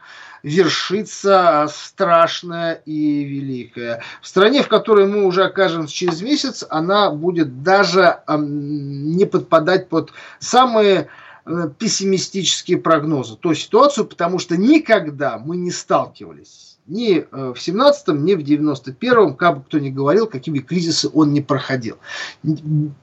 [0.49, 4.03] вершится страшное и великое.
[4.23, 10.13] В стране, в которой мы уже окажемся через месяц, она будет даже не подпадать под
[10.39, 11.09] самые
[11.45, 18.25] э, пессимистические прогнозы, ту ситуацию, потому что никогда мы не сталкивались ни э, в 17-м,
[18.25, 21.99] ни в 91-м, как бы кто ни говорил, какими кризисы он не проходил.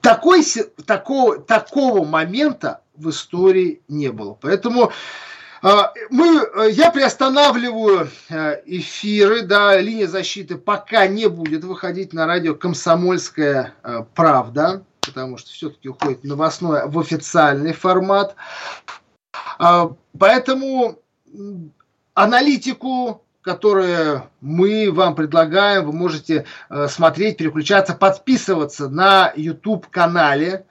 [0.01, 0.43] Такой,
[0.87, 4.35] такого, такого момента в истории не было.
[4.41, 4.91] Поэтому
[5.61, 12.55] мы, э, я приостанавливаю э, эфиры, да, линия защиты пока не будет выходить на радио
[12.55, 18.35] «Комсомольская э, правда», потому что все-таки уходит новостной в официальный формат.
[19.59, 20.99] А, поэтому
[22.13, 26.45] аналитику, которую мы вам предлагаем, вы можете
[26.87, 30.65] смотреть, переключаться, подписываться на YouTube-канале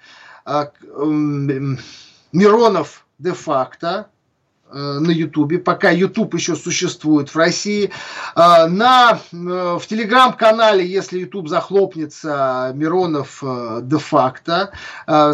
[2.33, 4.09] Миронов де-факто,
[4.73, 7.91] на Ютубе, пока Ютуб еще существует в России.
[8.35, 13.43] Э, на, э, в телеграм-канале, если Ютуб захлопнется, Миронов
[13.83, 14.73] де-факто.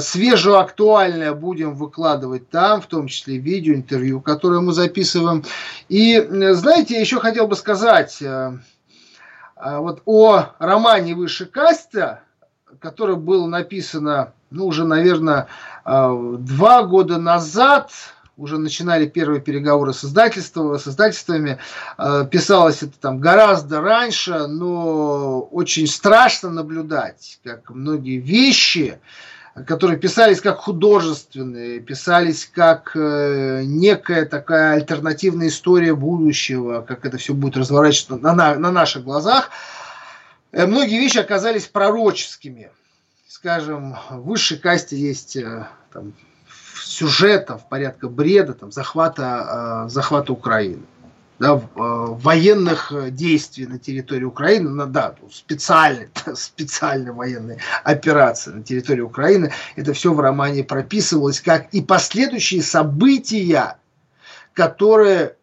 [0.00, 5.44] Свежее, актуальное будем выкладывать там, в том числе видео, интервью, которое мы записываем.
[5.88, 6.20] И,
[6.52, 8.22] знаете, я еще хотел бы сказать
[9.56, 12.22] вот о романе «Выше каста»,
[12.78, 15.46] которое было написано, ну, уже, наверное,
[15.84, 17.90] два года назад–
[18.40, 21.58] уже начинали первые переговоры с, издательством, с издательствами.
[21.98, 28.98] Э, писалось это там гораздо раньше, но очень страшно наблюдать, как многие вещи,
[29.66, 37.34] которые писались как художественные, писались как э, некая такая альтернативная история будущего, как это все
[37.34, 39.50] будет разворачиваться на, на, на наших глазах,
[40.52, 42.70] э, многие вещи оказались пророческими.
[43.28, 45.36] Скажем, в высшей касте есть
[45.92, 46.12] там,
[46.74, 50.82] сюжетов, порядка бреда, там, захвата, э, захвата Украины.
[51.38, 59.00] Да, э, военных действий на территории Украины, ну, да, специальные, специальные военные операции на территории
[59.00, 63.78] Украины, это все в романе прописывалось, как и последующие события,
[64.52, 65.36] которые,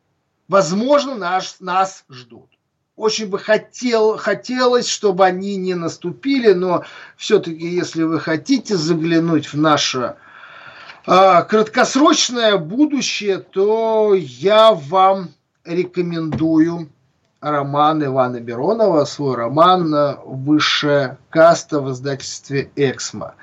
[0.48, 2.50] возможно, наш, нас ждут.
[2.96, 6.84] Очень бы хотел, хотелось, чтобы они не наступили, но
[7.16, 10.16] все-таки, если вы хотите заглянуть в наше
[11.08, 15.30] краткосрочное будущее, то я вам
[15.64, 16.90] рекомендую
[17.40, 23.36] роман Ивана Беронова, свой роман «Высшая каста» в издательстве «Эксмо».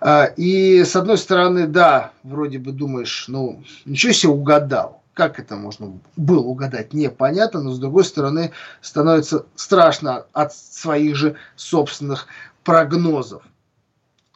[0.00, 5.02] А, и, с одной стороны, да, вроде бы думаешь, ну, ничего себе угадал.
[5.14, 8.52] Как это можно было угадать, непонятно, но, с другой стороны,
[8.82, 12.26] становится страшно от своих же собственных
[12.62, 13.42] прогнозов.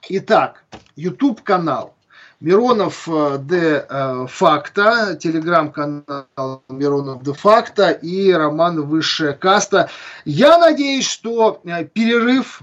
[0.09, 0.64] Итак,
[0.97, 1.95] YouTube-канал
[2.43, 9.88] Миронов э, де э, факта, телеграм-канал Миронов де факта и роман «Высшая каста».
[10.24, 12.62] Я надеюсь, что э, перерыв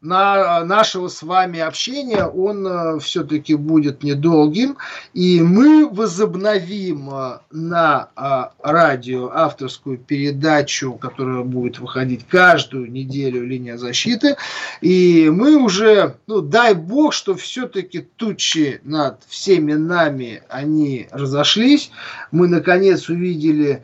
[0.00, 4.76] на нашего с вами общения, он э, все-таки будет недолгим,
[5.12, 13.76] и мы возобновим э, на э, радио авторскую передачу, которая будет выходить каждую неделю «Линия
[13.76, 14.36] защиты»,
[14.80, 21.90] и мы уже, ну дай бог, что все-таки тучи над всеми нами, они разошлись,
[22.30, 23.82] мы наконец увидели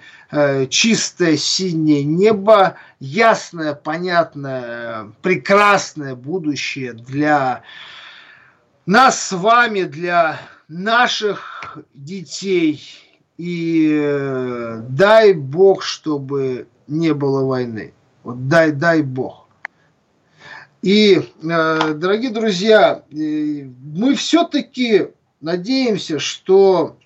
[0.69, 7.63] чистое синее небо, ясное, понятное, прекрасное будущее для
[8.87, 12.83] нас с вами, для наших детей.
[13.37, 17.93] И э, дай Бог, чтобы не было войны.
[18.23, 19.49] Вот дай, дай Бог.
[20.83, 25.09] И, э, дорогие друзья, мы все-таки
[25.41, 26.97] надеемся, что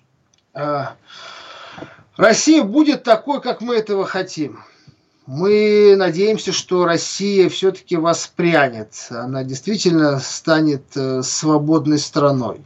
[2.19, 4.59] Россия будет такой, как мы этого хотим.
[5.25, 8.93] Мы надеемся, что Россия все-таки воспрянет.
[9.09, 12.59] Она действительно станет э, свободной страной.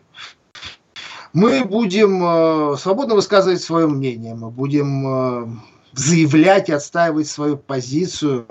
[1.33, 4.33] Мы будем э, свободно высказывать свое мнение.
[4.33, 5.47] Мы будем э,
[5.91, 8.47] заявлять и отстаивать свою позицию,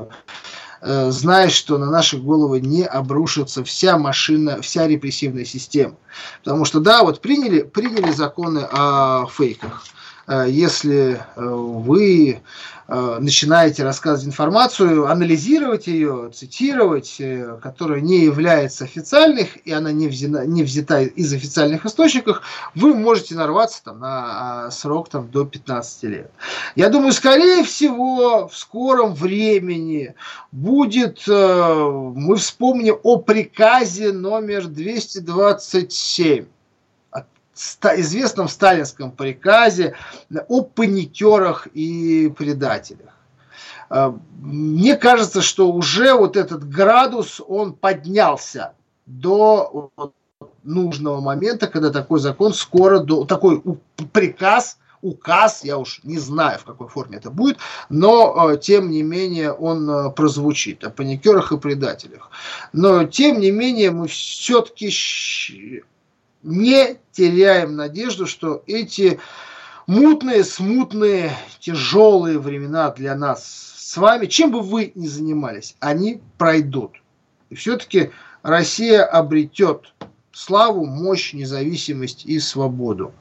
[0.81, 5.97] зная, что на наши головы не обрушится вся машина, вся репрессивная система.
[6.45, 9.85] Потому что, да, вот приняли, приняли законы о фейках–
[10.29, 12.43] если э, вы
[12.89, 17.20] э, начинаете рассказывать информацию, анализировать ее, цитировать,
[17.61, 22.43] которая не является официальной, и она не взята, не взята из официальных источников,
[22.75, 26.31] вы можете нарваться там, на срок там, до 15 лет.
[26.77, 30.14] Я думаю, скорее всего, в скором времени
[30.53, 36.47] будет, мы вспомним о приказе номер 227
[37.55, 39.95] известном сталинском приказе
[40.49, 43.13] о паникерах и предателях.
[43.91, 48.73] А, мне кажется, что уже вот этот градус, он поднялся
[49.07, 49.91] до
[50.63, 53.63] нужного момента, когда такой закон скоро, до, такой
[54.13, 59.03] приказ, указ, я уж не знаю, в какой форме это будет, но а, тем не
[59.03, 62.31] менее он а, прозвучит о паникерах и предателях.
[62.73, 64.89] Но тем не менее мы все-таки
[66.43, 69.20] не теряем надежду, что эти
[69.86, 76.93] мутные, смутные, тяжелые времена для нас с вами, чем бы вы ни занимались, они пройдут.
[77.51, 78.11] И все-таки
[78.43, 79.93] Россия обретет
[80.32, 83.12] славу, мощь, независимость и свободу.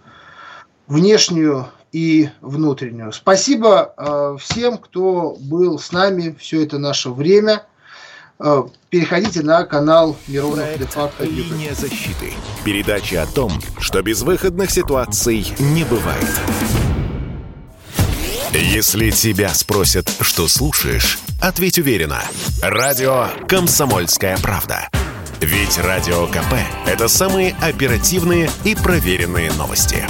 [0.87, 3.11] Внешнюю и внутреннюю.
[3.11, 7.65] Спасибо э, всем, кто был с нами все это наше время.
[8.43, 11.23] Э, переходите на канал Миронов Дефакто.
[11.23, 12.33] Линия защиты.
[12.65, 16.27] Передача о том, что безвыходных ситуаций не бывает.
[18.53, 22.21] Если тебя спросят, что слушаешь, ответь уверенно.
[22.61, 24.89] Радио «Комсомольская правда».
[25.39, 26.53] Ведь Радио КП–
[26.85, 30.05] это самые оперативные и проверенные новости.